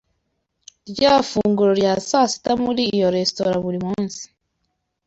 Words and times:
Ndya 0.89 1.13
ifunguro 1.23 1.71
rya 1.79 1.93
saa 2.09 2.27
sita 2.31 2.51
muri 2.63 2.81
iyo 2.95 3.07
resitora 3.15 3.53
buri 3.63 3.79
munsi. 3.87 4.23